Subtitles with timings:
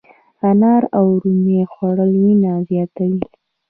[0.49, 3.21] انار او رومي خوړل وینه زیاتوي.